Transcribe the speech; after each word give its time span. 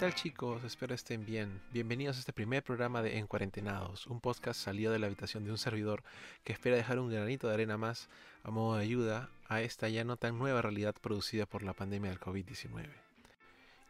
tal 0.00 0.14
chicos? 0.14 0.64
Espero 0.64 0.94
estén 0.94 1.26
bien. 1.26 1.60
Bienvenidos 1.74 2.16
a 2.16 2.20
este 2.20 2.32
primer 2.32 2.62
programa 2.62 3.02
de 3.02 3.18
En 3.18 3.26
Cuarentenados, 3.26 4.06
un 4.06 4.22
podcast 4.22 4.58
salido 4.58 4.92
de 4.92 4.98
la 4.98 5.08
habitación 5.08 5.44
de 5.44 5.50
un 5.50 5.58
servidor 5.58 6.02
que 6.42 6.54
espera 6.54 6.74
dejar 6.74 6.98
un 6.98 7.10
granito 7.10 7.46
de 7.48 7.52
arena 7.52 7.76
más 7.76 8.08
a 8.42 8.50
modo 8.50 8.78
de 8.78 8.82
ayuda 8.82 9.28
a 9.46 9.60
esta 9.60 9.90
ya 9.90 10.02
no 10.04 10.16
tan 10.16 10.38
nueva 10.38 10.62
realidad 10.62 10.94
producida 10.98 11.44
por 11.44 11.62
la 11.62 11.74
pandemia 11.74 12.08
del 12.08 12.18
COVID-19. 12.18 12.88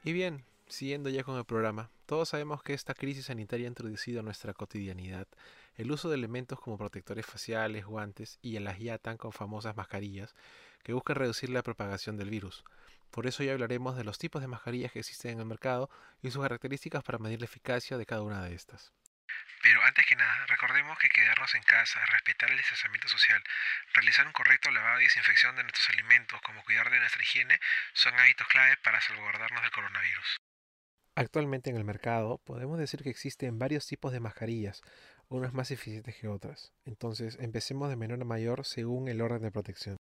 Y 0.02 0.12
bien, 0.12 0.42
siguiendo 0.66 1.10
ya 1.10 1.22
con 1.22 1.38
el 1.38 1.44
programa, 1.44 1.90
todos 2.06 2.30
sabemos 2.30 2.60
que 2.64 2.74
esta 2.74 2.92
crisis 2.94 3.26
sanitaria 3.26 3.66
ha 3.66 3.68
introducido 3.68 4.18
a 4.18 4.24
nuestra 4.24 4.52
cotidianidad 4.52 5.28
el 5.76 5.92
uso 5.92 6.08
de 6.08 6.16
elementos 6.16 6.58
como 6.58 6.76
protectores 6.76 7.24
faciales, 7.24 7.86
guantes 7.86 8.40
y 8.42 8.58
las 8.58 8.80
ya 8.80 8.98
tan 8.98 9.16
con 9.16 9.30
famosas 9.30 9.76
mascarillas 9.76 10.34
que 10.82 10.92
buscan 10.92 11.16
reducir 11.16 11.50
la 11.50 11.62
propagación 11.62 12.16
del 12.16 12.30
virus. 12.30 12.64
Por 13.10 13.26
eso 13.26 13.42
hoy 13.42 13.48
hablaremos 13.48 13.96
de 13.96 14.04
los 14.04 14.18
tipos 14.18 14.40
de 14.40 14.48
mascarillas 14.48 14.92
que 14.92 15.00
existen 15.00 15.32
en 15.32 15.40
el 15.40 15.46
mercado 15.46 15.90
y 16.22 16.30
sus 16.30 16.42
características 16.42 17.02
para 17.02 17.18
medir 17.18 17.40
la 17.40 17.46
eficacia 17.46 17.96
de 17.98 18.06
cada 18.06 18.22
una 18.22 18.42
de 18.44 18.54
estas. 18.54 18.92
Pero 19.62 19.82
antes 19.82 20.06
que 20.06 20.16
nada, 20.16 20.46
recordemos 20.46 20.98
que 20.98 21.08
quedarnos 21.08 21.54
en 21.54 21.62
casa, 21.62 22.04
respetar 22.06 22.50
el 22.50 22.56
distanciamiento 22.56 23.08
social, 23.08 23.42
realizar 23.94 24.26
un 24.26 24.32
correcto 24.32 24.70
lavado 24.70 25.00
y 25.00 25.04
desinfección 25.04 25.54
de 25.56 25.62
nuestros 25.62 25.88
alimentos, 25.90 26.40
como 26.42 26.62
cuidar 26.64 26.90
de 26.90 26.98
nuestra 26.98 27.22
higiene, 27.22 27.60
son 27.92 28.18
hábitos 28.18 28.46
clave 28.48 28.76
para 28.78 29.00
salvaguardarnos 29.00 29.62
del 29.62 29.70
coronavirus. 29.70 30.36
Actualmente 31.14 31.68
en 31.68 31.76
el 31.76 31.84
mercado 31.84 32.38
podemos 32.38 32.78
decir 32.78 33.02
que 33.02 33.10
existen 33.10 33.58
varios 33.58 33.86
tipos 33.86 34.12
de 34.12 34.20
mascarillas, 34.20 34.80
unas 35.28 35.52
más 35.52 35.70
eficientes 35.70 36.16
que 36.16 36.28
otras. 36.28 36.72
Entonces 36.86 37.36
empecemos 37.40 37.90
de 37.90 37.96
menor 37.96 38.22
a 38.22 38.24
mayor 38.24 38.64
según 38.64 39.08
el 39.08 39.20
orden 39.20 39.42
de 39.42 39.50
protección. 39.50 39.99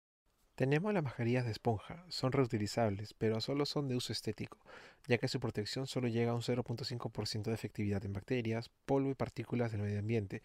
Tenemos 0.59 0.93
las 0.93 1.01
mascarillas 1.01 1.45
de 1.45 1.51
esponja, 1.51 2.03
son 2.09 2.33
reutilizables, 2.33 3.13
pero 3.13 3.39
solo 3.39 3.65
son 3.65 3.87
de 3.87 3.95
uso 3.95 4.11
estético, 4.11 4.57
ya 5.07 5.17
que 5.17 5.29
su 5.29 5.39
protección 5.39 5.87
solo 5.87 6.09
llega 6.09 6.31
a 6.31 6.35
un 6.35 6.41
0.5% 6.41 7.43
de 7.43 7.53
efectividad 7.53 8.03
en 8.03 8.11
bacterias, 8.11 8.69
polvo 8.85 9.09
y 9.09 9.13
partículas 9.13 9.71
del 9.71 9.83
medio 9.83 9.99
ambiente, 9.99 10.43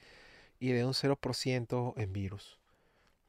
y 0.60 0.70
de 0.70 0.84
un 0.84 0.92
0% 0.92 1.94
en 1.96 2.12
virus. 2.12 2.60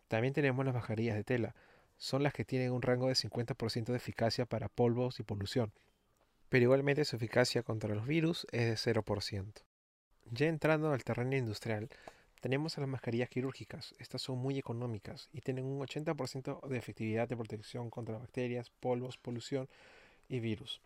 También 0.08 0.36
tenemos 0.36 0.64
las 0.64 0.76
mascarillas 0.76 1.16
de 1.16 1.24
tela, 1.24 1.56
son 1.98 2.22
las 2.22 2.34
que 2.34 2.46
tienen 2.46 2.72
un 2.72 2.84
rango 2.84 3.08
de 3.08 3.16
50% 3.16 3.86
de 3.86 3.98
eficacia 3.98 4.46
para 4.46 4.70
polvos 4.70 5.20
y 5.20 5.24
polución, 5.24 5.74
pero 6.50 6.66
igualmente 6.66 7.04
su 7.04 7.16
eficacia 7.16 7.64
contra 7.64 7.96
los 7.96 8.06
virus 8.06 8.46
es 8.52 8.86
de 8.86 8.94
0%. 8.94 9.64
Ya 10.30 10.46
entrando 10.46 10.94
al 10.94 11.04
terreno 11.04 11.36
industrial, 11.36 11.90
tenemos 12.42 12.78
a 12.78 12.82
las 12.82 12.90
mascarillas 12.90 13.30
quirúrgicas. 13.30 13.96
Estas 14.00 14.22
son 14.22 14.38
muy 14.38 14.58
económicas 14.58 15.30
y 15.34 15.42
tienen 15.42 15.66
un 15.66 15.80
80% 15.80 16.68
de 16.68 16.78
efectividad 16.78 17.28
de 17.28 17.38
protección 17.38 17.90
contra 17.90 18.18
bacterias, 18.18 18.70
polvos, 18.70 19.18
polución 19.18 19.68
y 20.28 20.40
virus. 20.40 20.82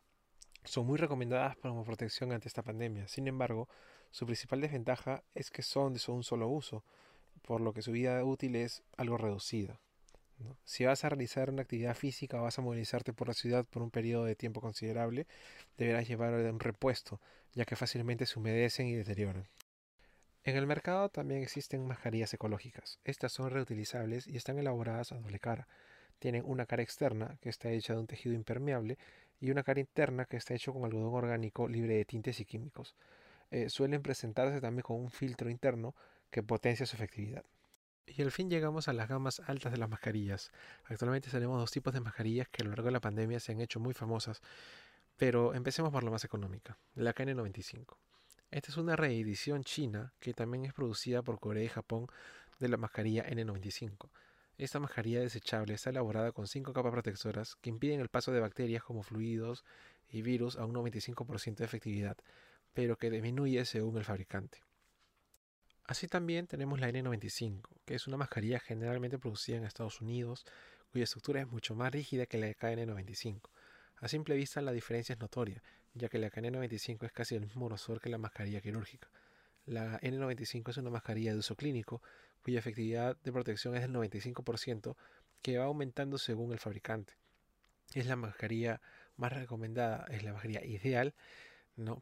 Son 0.64 0.86
muy 0.86 0.98
recomendadas 0.98 1.58
como 1.58 1.84
protección 1.84 2.32
ante 2.32 2.48
esta 2.48 2.64
pandemia. 2.64 3.08
Sin 3.08 3.28
embargo, 3.28 3.68
su 4.12 4.26
principal 4.26 4.62
desventaja 4.62 5.24
es 5.36 5.52
que 5.52 5.62
son 5.62 5.94
de 5.94 6.02
un 6.08 6.24
solo 6.24 6.48
uso, 6.48 6.84
por 7.42 7.62
lo 7.62 7.74
que 7.74 7.82
su 7.82 7.92
vida 7.92 8.24
útil 8.24 8.56
es 8.56 8.84
algo 8.98 9.18
reducida. 9.18 9.80
Si 10.64 10.86
vas 10.86 11.04
a 11.04 11.10
realizar 11.10 11.50
una 11.50 11.64
actividad 11.64 11.96
física 11.96 12.40
o 12.40 12.44
vas 12.44 12.58
a 12.58 12.62
movilizarte 12.62 13.14
por 13.14 13.28
la 13.28 13.34
ciudad 13.34 13.66
por 13.66 13.82
un 13.82 13.92
periodo 13.92 14.26
de 14.26 14.36
tiempo 14.36 14.62
considerable, 14.62 15.28
deberás 15.78 16.08
llevar 16.08 16.34
un 16.34 16.60
repuesto, 16.60 17.20
ya 17.54 17.66
que 17.66 17.76
fácilmente 17.76 18.26
se 18.26 18.40
humedecen 18.40 18.88
y 18.88 18.96
deterioran. 18.96 19.48
En 20.44 20.56
el 20.56 20.68
mercado 20.68 21.10
también 21.10 21.42
existen 21.42 21.86
mascarillas 21.86 22.34
ecológicas. 22.34 23.00
Estas 23.04 23.34
son 23.34 23.50
reutilizables 23.50 24.26
y 24.26 24.38
están 24.38 24.58
elaboradas 24.58 25.12
a 25.12 25.16
doble 25.16 25.40
cara. 25.40 25.68
Tienen 26.20 26.44
una 26.46 26.66
cara 26.66 26.82
externa 26.82 27.38
que 27.42 27.50
está 27.50 27.70
hecha 27.70 27.94
de 27.94 28.00
un 28.00 28.08
tejido 28.08 28.34
impermeable 28.36 28.98
y 29.40 29.52
una 29.52 29.64
cara 29.64 29.80
interna 29.80 30.26
que 30.26 30.38
está 30.38 30.54
hecho 30.54 30.74
con 30.74 30.86
algodón 30.86 31.14
orgánico 31.14 31.68
libre 31.68 31.96
de 31.96 32.06
tintes 32.06 32.40
y 32.40 32.46
químicos. 32.46 32.96
Eh, 33.52 33.70
suelen 33.70 34.02
presentarse 34.02 34.62
también 34.62 34.84
con 34.84 34.98
un 34.98 35.12
filtro 35.12 35.50
interno 35.50 35.96
que 36.30 36.44
potencia 36.44 36.86
su 36.86 36.96
efectividad. 36.96 37.44
Y 38.06 38.22
al 38.22 38.32
fin 38.32 38.50
llegamos 38.50 38.88
a 38.88 38.94
las 38.94 39.08
gamas 39.08 39.42
altas 39.46 39.72
de 39.72 39.78
las 39.78 39.90
mascarillas. 39.90 40.52
Actualmente 40.86 41.30
tenemos 41.30 41.60
dos 41.60 41.72
tipos 41.72 41.94
de 41.94 42.00
mascarillas 42.00 42.48
que 42.50 42.64
a 42.64 42.66
lo 42.66 42.72
largo 42.72 42.86
de 42.86 42.94
la 42.94 43.02
pandemia 43.02 43.40
se 43.40 43.52
han 43.52 43.62
hecho 43.62 43.80
muy 43.80 43.94
famosas, 43.94 44.42
pero 45.18 45.54
empecemos 45.54 45.92
por 45.92 46.04
la 46.04 46.12
más 46.12 46.24
económica, 46.24 46.78
la 46.96 47.14
KN95. 47.14 47.98
Esta 48.52 48.72
es 48.72 48.78
una 48.78 48.96
reedición 48.96 49.64
china 49.64 50.12
que 50.20 50.34
también 50.34 50.66
es 50.66 50.74
producida 50.74 51.22
por 51.22 51.40
Corea 51.40 51.64
y 51.64 51.68
Japón 51.68 52.08
de 52.58 52.68
la 52.68 52.78
mascarilla 52.78 53.28
N95. 53.30 54.10
Esta 54.58 54.80
mascarilla 54.80 55.20
desechable 55.20 55.76
está 55.76 55.92
elaborada 55.92 56.32
con 56.32 56.48
cinco 56.48 56.74
capas 56.74 56.92
protectoras 56.92 57.56
que 57.58 57.70
impiden 57.70 58.00
el 58.00 58.10
paso 58.10 58.32
de 58.32 58.40
bacterias 58.40 58.84
como 58.84 59.04
fluidos 59.04 59.64
y 60.10 60.24
virus 60.24 60.58
a 60.58 60.66
un 60.66 60.74
95% 60.74 61.58
de 61.58 61.66
efectividad, 61.66 62.18
pero 62.74 62.98
que 62.98 63.12
disminuye 63.12 63.64
según 63.66 63.98
el 63.98 64.04
fabricante. 64.04 64.64
Así 65.86 66.08
también 66.08 66.48
tenemos 66.48 66.80
la 66.80 66.90
N95, 66.90 67.62
que 67.86 67.96
es 67.96 68.08
una 68.08 68.18
mascarilla 68.18 68.60
generalmente 68.60 69.20
producida 69.20 69.58
en 69.58 69.64
Estados 69.64 70.02
Unidos, 70.02 70.46
cuya 70.92 71.04
estructura 71.04 71.42
es 71.42 71.48
mucho 71.48 71.76
más 71.76 71.92
rígida 71.92 72.26
que 72.26 72.40
la 72.40 72.48
KN95. 72.48 73.42
A 74.02 74.08
simple 74.08 74.36
vista 74.36 74.62
la 74.62 74.72
diferencia 74.72 75.14
es 75.14 75.20
notoria, 75.20 75.62
ya 75.94 76.10
que 76.10 76.20
la 76.20 76.30
KN95 76.30 77.06
es 77.06 77.12
casi 77.12 77.36
el 77.36 77.42
mismo 77.42 77.66
grosor 77.66 78.00
que 78.00 78.10
la 78.10 78.18
mascarilla 78.18 78.62
quirúrgica. 78.62 79.10
La 79.66 80.00
N95 80.02 80.70
es 80.70 80.78
una 80.78 80.90
mascarilla 80.90 81.34
de 81.34 81.40
uso 81.40 81.56
clínico 81.56 82.02
cuya 82.42 82.60
efectividad 82.60 83.18
de 83.22 83.32
protección 83.32 83.76
es 83.76 83.82
del 83.82 83.94
95% 83.94 84.96
que 85.42 85.58
va 85.58 85.66
aumentando 85.66 86.18
según 86.18 86.54
el 86.54 86.60
fabricante. 86.60 87.14
Es 87.94 88.06
la 88.06 88.16
mascarilla 88.16 88.82
más 89.18 89.34
recomendada, 89.34 90.06
es 90.10 90.24
la 90.24 90.34
mascarilla 90.34 90.64
ideal 90.64 91.14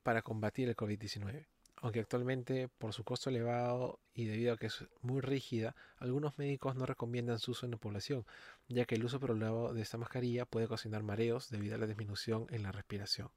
para 0.03 0.21
combatir 0.21 0.69
el 0.69 0.75
COVID-19. 0.75 1.45
Aunque 1.81 1.99
actualmente 1.99 2.69
por 2.79 2.93
su 2.93 3.03
costo 3.03 3.29
elevado 3.29 3.99
y 4.13 4.25
debido 4.25 4.53
a 4.53 4.57
que 4.57 4.65
es 4.67 4.85
muy 5.01 5.21
rígida, 5.21 5.75
algunos 5.97 6.37
médicos 6.39 6.75
no 6.75 6.85
recomiendan 6.87 7.37
su 7.37 7.51
uso 7.51 7.65
en 7.65 7.71
la 7.71 7.77
población, 7.77 8.25
ya 8.67 8.85
que 8.85 8.95
el 8.95 9.05
uso 9.05 9.19
prolongado 9.19 9.73
de 9.73 9.81
esta 9.81 9.97
mascarilla 9.97 10.45
puede 10.45 10.65
ocasionar 10.65 11.03
mareos 11.03 11.49
debido 11.49 11.75
a 11.75 11.77
la 11.77 11.85
disminución 11.85 12.47
en 12.49 12.63
la 12.63 12.71
respiración. 12.71 13.29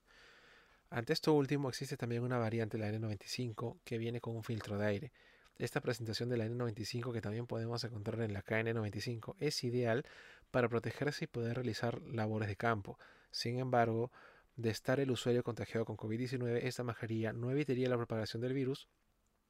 Ante 0.88 1.12
esto 1.12 1.34
último 1.34 1.68
existe 1.68 1.96
también 1.96 2.22
una 2.22 2.38
variante 2.38 2.78
de 2.78 2.84
la 2.84 2.98
N95 2.98 3.78
que 3.84 3.98
viene 3.98 4.20
con 4.20 4.34
un 4.34 4.42
filtro 4.42 4.78
de 4.78 4.86
aire. 4.86 5.12
Esta 5.58 5.82
presentación 5.82 6.30
de 6.30 6.38
la 6.38 6.46
N95 6.46 7.12
que 7.12 7.20
también 7.20 7.46
podemos 7.46 7.84
encontrar 7.84 8.22
en 8.22 8.32
la 8.32 8.42
KN95 8.42 9.36
es 9.38 9.62
ideal 9.64 10.06
para 10.50 10.68
protegerse 10.68 11.26
y 11.26 11.28
poder 11.28 11.56
realizar 11.56 12.00
labores 12.02 12.48
de 12.48 12.56
campo. 12.56 12.98
Sin 13.30 13.58
embargo, 13.58 14.10
de 14.60 14.70
estar 14.70 15.00
el 15.00 15.10
usuario 15.10 15.42
contagiado 15.42 15.84
con 15.84 15.96
COVID-19, 15.96 16.60
esta 16.62 16.82
mascarilla 16.82 17.32
no 17.32 17.50
evitaría 17.50 17.88
la 17.88 17.96
propagación 17.96 18.42
del 18.42 18.54
virus, 18.54 18.88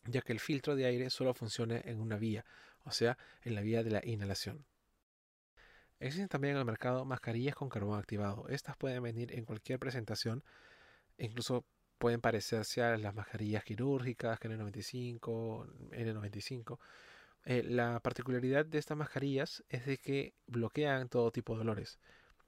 ya 0.05 0.23
que 0.23 0.33
el 0.33 0.41
filtro 0.41 0.77
de 0.77 0.87
aire 0.87 1.11
solo 1.11 1.35
funciona 1.35 1.81
en 1.85 2.01
una 2.01 2.17
vía, 2.17 2.45
o 2.85 2.91
sea, 2.91 3.19
en 3.43 3.55
la 3.55 3.61
vía 3.61 3.83
de 3.83 3.91
la 3.91 4.01
inhalación. 4.05 4.65
Existen 5.99 6.29
también 6.29 6.55
en 6.55 6.61
el 6.61 6.65
mercado 6.65 7.05
mascarillas 7.05 7.55
con 7.55 7.69
carbón 7.69 7.99
activado. 7.99 8.49
Estas 8.49 8.77
pueden 8.77 9.03
venir 9.03 9.35
en 9.35 9.45
cualquier 9.45 9.79
presentación 9.79 10.43
incluso 11.21 11.65
pueden 11.99 12.21
parecerse 12.21 12.83
a 12.83 12.97
las 12.97 13.15
mascarillas 13.15 13.65
quirúrgicas, 13.65 14.41
N95, 14.41 15.67
N95. 15.91 16.79
Eh, 17.45 17.63
la 17.63 18.01
particularidad 18.01 18.67
de 18.67 18.79
estas 18.79 18.97
mascarillas 18.97 19.65
es 19.69 19.87
de 19.87 19.99
que 19.99 20.35
bloquean 20.47 21.09
todo 21.09 21.31
tipo 21.31 21.53
de 21.53 21.59
dolores, 21.59 21.99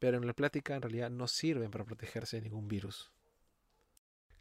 pero 0.03 0.17
en 0.17 0.27
la 0.27 0.33
plática 0.33 0.75
en 0.75 0.83
realidad 0.83 1.11
no 1.11 1.29
sirven 1.29 1.71
para 1.71 1.85
protegerse 1.85 2.35
de 2.37 2.43
ningún 2.43 2.67
virus. 2.67 3.13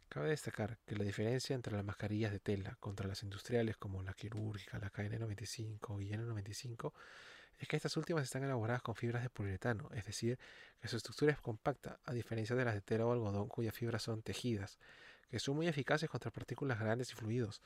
Cabe 0.08 0.30
destacar 0.30 0.76
que 0.84 0.96
la 0.96 1.04
diferencia 1.04 1.54
entre 1.54 1.76
las 1.76 1.84
mascarillas 1.84 2.32
de 2.32 2.40
tela 2.40 2.76
contra 2.80 3.06
las 3.06 3.22
industriales 3.22 3.76
como 3.76 4.02
la 4.02 4.12
quirúrgica, 4.12 4.80
la 4.80 4.90
KN95 4.90 6.02
y 6.02 6.10
N95 6.10 6.92
es 7.60 7.68
que 7.68 7.76
estas 7.76 7.96
últimas 7.96 8.24
están 8.24 8.42
elaboradas 8.42 8.82
con 8.82 8.96
fibras 8.96 9.22
de 9.22 9.30
poliuretano, 9.30 9.88
es 9.94 10.04
decir, 10.04 10.36
que 10.80 10.88
su 10.88 10.96
estructura 10.96 11.30
es 11.30 11.40
compacta, 11.40 12.00
a 12.06 12.12
diferencia 12.12 12.56
de 12.56 12.64
las 12.64 12.74
de 12.74 12.80
tela 12.80 13.06
o 13.06 13.12
algodón 13.12 13.46
cuyas 13.46 13.72
fibras 13.72 14.02
son 14.02 14.20
tejidas, 14.20 14.80
que 15.30 15.38
son 15.38 15.54
muy 15.54 15.68
eficaces 15.68 16.10
contra 16.10 16.32
partículas 16.32 16.80
grandes 16.80 17.12
y 17.12 17.14
fluidos, 17.14 17.62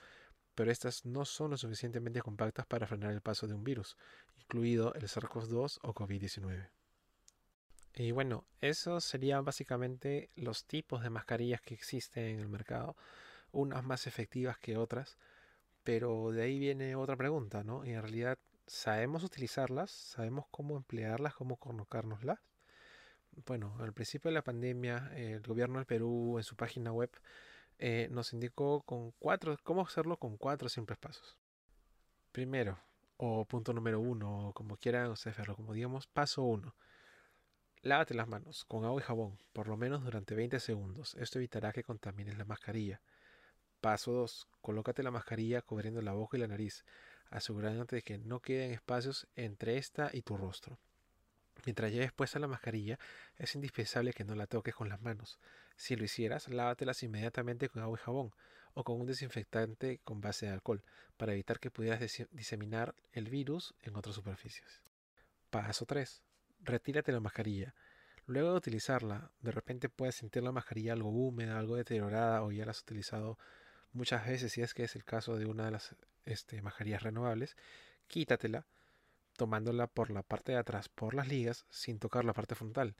pero 0.55 0.71
estas 0.71 1.07
no 1.07 1.25
son 1.25 1.53
lo 1.53 1.57
suficientemente 1.57 2.21
compactas 2.21 2.67
para 2.67 2.87
frenar 2.87 3.13
el 3.13 3.23
paso 3.23 3.47
de 3.47 3.55
un 3.55 3.65
virus, 3.65 3.97
incluido 4.39 4.93
el 4.93 5.05
SARS-CoV-2 5.05 5.79
o 5.81 5.95
COVID-19. 5.95 6.76
Y 7.99 8.11
bueno, 8.13 8.45
esos 8.61 9.05
serían 9.05 9.45
básicamente 9.45 10.29
los 10.37 10.67
tipos 10.67 11.03
de 11.03 11.09
mascarillas 11.09 11.63
que 11.63 11.73
existen 11.73 12.25
en 12.27 12.41
el 12.41 12.49
mercado, 12.49 12.95
unas 13.53 13.85
más 13.85 14.07
efectivas 14.07 14.59
que 14.59 14.77
otras, 14.77 15.17
pero 15.83 16.31
de 16.31 16.43
ahí 16.43 16.59
viene 16.59 16.95
otra 16.95 17.17
pregunta, 17.17 17.65
¿no? 17.65 17.87
Y 17.87 17.93
en 17.93 18.03
realidad, 18.03 18.39
sabemos 18.67 19.25
utilizarlas, 19.25 19.91
sabemos 19.91 20.45
cómo 20.51 20.77
emplearlas, 20.77 21.35
cómo 21.35 21.57
colocárnoslas. 21.57 22.39
Bueno, 23.47 23.77
al 23.81 23.95
principio 23.95 24.31
de 24.31 24.35
la 24.35 24.45
pandemia, 24.45 25.11
el 25.15 25.41
gobierno 25.41 25.79
del 25.79 25.87
Perú 25.87 26.37
en 26.39 26.45
su 26.45 26.55
página 26.55 26.93
web 26.93 27.11
eh, 27.79 28.09
nos 28.11 28.35
indicó 28.35 28.83
con 28.83 29.13
cuatro, 29.13 29.57
cómo 29.63 29.83
hacerlo 29.83 30.19
con 30.19 30.37
cuatro 30.37 30.69
simples 30.69 30.99
pasos. 30.99 31.39
Primero, 32.33 32.79
o 33.17 33.47
punto 33.47 33.73
número 33.73 34.01
uno, 34.01 34.49
o 34.49 34.53
como 34.53 34.77
quieran 34.77 35.11
ustedes 35.11 35.37
verlo, 35.39 35.57
como 35.57 35.73
digamos, 35.73 36.07
paso 36.07 36.43
uno. 36.43 36.75
Lávate 37.87 38.15
las 38.15 38.27
manos 38.27 38.65
con 38.65 38.85
agua 38.85 39.01
y 39.01 39.05
jabón, 39.05 39.39
por 39.53 39.69
lo 39.69 39.77
menos 39.77 40.03
durante 40.03 40.35
20 40.35 40.59
segundos. 40.59 41.15
Esto 41.21 41.39
evitará 41.39 41.73
que 41.73 41.85
contamines 41.85 42.37
la 42.37 42.45
mascarilla. 42.45 43.01
Paso 43.81 44.11
2. 44.11 44.49
Colócate 44.61 45.05
la 45.05 45.13
mascarilla 45.13 45.63
cubriendo 45.63 46.03
la 46.03 46.13
boca 46.13 46.37
y 46.37 46.41
la 46.41 46.49
nariz, 46.49 46.85
asegurándote 47.31 47.95
de 47.95 48.03
que 48.03 48.19
no 48.19 48.41
queden 48.41 48.73
espacios 48.73 49.29
entre 49.37 49.79
esta 49.79 50.11
y 50.13 50.23
tu 50.23 50.37
rostro. 50.37 50.81
Mientras 51.65 51.93
lleves 51.93 52.11
puesta 52.11 52.41
la 52.41 52.49
mascarilla, 52.49 52.99
es 53.37 53.55
indispensable 53.55 54.13
que 54.13 54.25
no 54.25 54.35
la 54.35 54.49
toques 54.49 54.75
con 54.75 54.89
las 54.89 55.01
manos. 55.01 55.39
Si 55.77 55.95
lo 55.95 56.03
hicieras, 56.03 56.49
lávatelas 56.49 57.05
inmediatamente 57.05 57.69
con 57.69 57.85
agua 57.85 58.01
y 58.01 58.05
jabón 58.05 58.33
o 58.75 58.83
con 58.83 59.01
un 59.01 59.07
desinfectante 59.07 60.01
con 60.03 60.21
base 60.21 60.47
de 60.47 60.53
alcohol 60.53 60.83
para 61.17 61.35
evitar 61.35 61.61
que 61.61 61.71
pudieras 61.71 62.01
diseminar 62.33 62.97
el 63.13 63.31
virus 63.31 63.77
en 63.83 63.95
otras 63.95 64.17
superficies. 64.17 64.83
Paso 65.51 65.87
3 65.87 66.26
retírate 66.67 67.13
la 67.13 67.21
mascarilla. 67.21 67.75
Luego 68.27 68.51
de 68.51 68.57
utilizarla, 68.57 69.31
de 69.41 69.53
repente 69.53 69.89
puedes 69.89 70.17
sentir 70.17 70.43
la 70.43 70.53
mascarilla 70.53 70.93
algo 70.93 71.11
húmeda, 71.11 71.59
algo 71.59 71.77
deteriorada 71.77 72.43
o 72.43 72.53
ya 72.53 72.65
la 72.65 72.73
has 72.73 72.81
utilizado 72.81 73.39
muchas 73.93 74.27
veces, 74.27 74.53
si 74.53 74.63
es 74.63 74.75
que 74.75 74.85
es 74.85 74.97
el 74.97 75.05
caso 75.05 75.37
de 75.37 75.47
una 75.47 75.67
de 75.67 75.71
las 75.71 75.95
este, 76.25 76.61
mascarillas 76.61 77.03
renovables, 77.03 77.57
quítatela 78.09 78.67
tomándola 79.37 79.87
por 79.87 80.11
la 80.11 80.23
parte 80.23 80.53
de 80.53 80.59
atrás 80.59 80.89
por 80.89 81.15
las 81.15 81.29
ligas 81.29 81.67
sin 81.71 81.99
tocar 81.99 82.25
la 82.25 82.33
parte 82.33 82.55
frontal. 82.55 82.97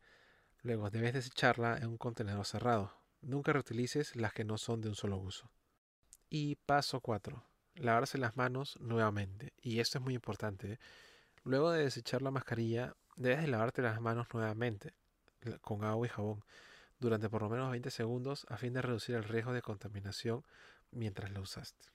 Luego 0.63 0.91
debes 0.91 1.15
desecharla 1.15 1.79
en 1.79 1.89
un 1.89 1.99
contenedor 1.99 2.47
cerrado. 2.47 2.93
Nunca 3.23 3.53
reutilices 3.53 4.15
las 4.17 4.33
que 4.33 4.45
no 4.45 4.59
son 4.59 4.81
de 4.81 4.89
un 4.89 4.95
solo 4.95 5.17
uso. 5.17 5.51
Y 6.29 6.57
paso 6.57 7.01
4. 7.01 7.43
Lavarse 7.77 8.19
las 8.19 8.37
manos 8.37 8.77
nuevamente. 8.81 9.53
Y 9.61 9.81
esto 9.81 9.99
es 9.99 10.05
muy 10.05 10.15
importante. 10.15 10.73
¿eh? 10.73 10.79
Luego 11.45 11.71
de 11.71 11.85
desechar 11.85 12.23
la 12.23 12.31
mascarilla, 12.31 12.95
Debes 13.17 13.41
de 13.41 13.49
lavarte 13.49 13.83
las 13.83 14.01
manos 14.01 14.27
nuevamente 14.33 14.93
con 15.61 15.85
agua 15.85 16.07
y 16.07 16.11
jabón 16.11 16.45
durante 16.99 17.29
por 17.29 17.43
lo 17.43 17.49
menos 17.49 17.71
20 17.71 17.91
segundos 17.91 18.47
a 18.49 18.57
fin 18.57 18.73
de 18.73 18.83
reducir 18.83 19.15
el 19.15 19.25
riesgo 19.25 19.53
de 19.53 19.63
contaminación 19.63 20.45
mientras 20.91 21.31
la 21.31 21.41
usaste. 21.41 21.87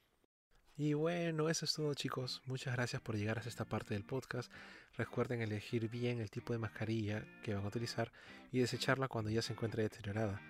Y 0.77 0.93
bueno, 0.93 1.49
eso 1.49 1.65
es 1.65 1.73
todo 1.73 1.93
chicos. 1.93 2.41
Muchas 2.45 2.73
gracias 2.73 3.01
por 3.01 3.15
llegar 3.15 3.37
a 3.37 3.41
esta 3.41 3.65
parte 3.65 3.93
del 3.93 4.03
podcast. 4.03 4.51
Recuerden 4.97 5.41
elegir 5.41 5.89
bien 5.89 6.19
el 6.19 6.31
tipo 6.31 6.53
de 6.53 6.59
mascarilla 6.59 7.23
que 7.43 7.53
van 7.53 7.65
a 7.65 7.67
utilizar 7.67 8.11
y 8.51 8.59
desecharla 8.59 9.07
cuando 9.07 9.29
ya 9.29 9.43
se 9.43 9.53
encuentre 9.53 9.83
deteriorada. 9.83 10.41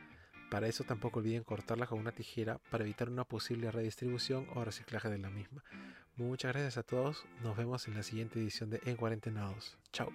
Para 0.51 0.67
eso 0.67 0.83
tampoco 0.83 1.19
olviden 1.19 1.45
cortarla 1.45 1.87
con 1.87 1.97
una 1.97 2.11
tijera 2.11 2.59
para 2.69 2.83
evitar 2.83 3.07
una 3.07 3.23
posible 3.23 3.71
redistribución 3.71 4.47
o 4.53 4.65
reciclaje 4.65 5.09
de 5.09 5.17
la 5.17 5.29
misma. 5.29 5.63
Muchas 6.17 6.51
gracias 6.51 6.77
a 6.77 6.83
todos. 6.83 7.23
Nos 7.41 7.55
vemos 7.55 7.87
en 7.87 7.95
la 7.95 8.03
siguiente 8.03 8.37
edición 8.37 8.69
de 8.69 8.81
En 8.83 8.97
Cuarentenados. 8.97 9.77
Chao. 9.93 10.11